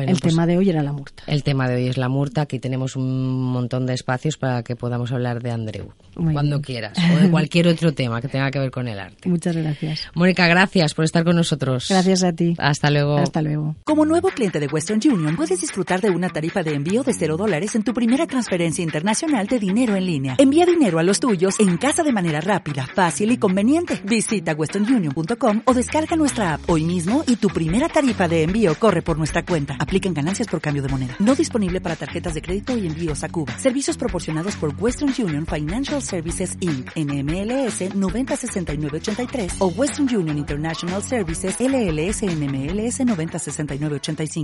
el 0.00 0.18
pues 0.18 0.20
tema 0.20 0.46
de 0.46 0.58
hoy 0.58 0.70
era 0.70 0.82
la 0.82 0.92
murta. 0.92 1.22
El 1.26 1.42
tema 1.42 1.68
de 1.68 1.76
hoy 1.76 1.88
es 1.88 1.96
la 1.96 2.08
murta. 2.08 2.42
Aquí 2.42 2.58
tenemos 2.58 2.96
un 2.96 3.42
montón 3.52 3.86
de 3.86 3.94
espacios 3.94 4.36
para 4.36 4.62
que 4.62 4.76
podamos 4.76 5.12
hablar 5.12 5.42
de 5.42 5.50
Andreu 5.50 5.92
cuando 6.14 6.60
quieras 6.60 6.98
o 6.98 7.16
de 7.16 7.30
cualquier 7.30 7.68
otro 7.68 7.92
tema 7.94 8.20
que 8.20 8.28
tenga 8.28 8.50
que 8.50 8.58
ver 8.58 8.70
con 8.70 8.88
el 8.88 8.98
arte. 8.98 9.28
Muchas 9.28 9.56
gracias. 9.56 10.08
Mónica, 10.14 10.46
gracias 10.46 10.94
por 10.94 11.04
estar 11.04 11.24
con 11.24 11.36
nosotros. 11.36 11.86
Gracias 11.88 12.22
a 12.22 12.32
ti. 12.32 12.54
Hasta 12.58 12.90
luego. 12.90 13.18
Hasta 13.18 13.42
luego. 13.42 13.76
Como 13.84 14.04
nuevo 14.04 14.28
cliente 14.28 14.60
de 14.60 14.66
Western 14.66 15.00
Union, 15.04 15.36
puedes 15.36 15.60
disfrutar 15.60 16.00
de 16.00 16.10
una 16.10 16.28
tarifa 16.28 16.62
de 16.62 16.74
envío 16.74 17.02
de 17.02 17.14
cero 17.14 17.36
dólares 17.36 17.74
en 17.74 17.82
tu 17.82 17.94
primera 17.94 18.26
transferencia 18.26 18.82
internacional 18.82 19.46
de 19.46 19.58
dinero 19.58 19.96
en 19.96 20.06
línea. 20.06 20.36
Envía 20.38 20.66
dinero 20.66 20.98
a 20.98 21.02
los 21.02 21.20
tuyos 21.20 21.58
en 21.60 21.76
casa 21.76 22.02
de 22.02 22.12
manera 22.12 22.40
rápida, 22.40 22.86
fácil 22.86 23.32
y 23.32 23.38
conveniente. 23.38 24.00
Visita 24.04 24.52
westernunion.com 24.52 25.62
o 25.64 25.74
descarga 25.74 26.16
nuestra 26.16 26.54
app 26.54 26.68
hoy 26.68 26.84
mismo 26.84 27.24
y 27.26 27.36
tu 27.36 27.48
primera 27.48 27.88
tarifa 27.88 28.28
de 28.28 28.42
envío 28.42 28.74
corre 28.74 29.02
por 29.02 29.18
nuestra 29.18 29.44
cuenta. 29.44 29.78
Aplican 29.82 30.14
ganancias 30.14 30.46
por 30.46 30.60
cambio 30.60 30.80
de 30.80 30.88
moneda. 30.88 31.16
No 31.18 31.34
disponible 31.34 31.80
para 31.80 31.96
tarjetas 31.96 32.34
de 32.34 32.40
crédito 32.40 32.78
y 32.78 32.86
envíos 32.86 33.24
a 33.24 33.28
Cuba. 33.28 33.58
Servicios 33.58 33.96
proporcionados 33.96 34.54
por 34.54 34.72
Western 34.78 35.12
Union 35.18 35.44
Financial 35.44 36.00
Services 36.00 36.56
Inc. 36.60 36.90
NMLS 36.94 37.96
906983 37.96 39.56
o 39.58 39.66
Western 39.66 40.14
Union 40.14 40.38
International 40.38 41.02
Services 41.02 41.56
LLS 41.58 42.22
NMLS 42.22 43.04
906985. 43.04 44.42